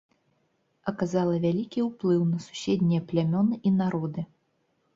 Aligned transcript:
Аказала 0.91 1.35
вялікі 1.43 1.79
ўплыў 1.89 2.25
на 2.31 2.39
суседнія 2.47 3.05
плямёны 3.15 3.63
і 3.69 3.77
народы. 3.81 4.21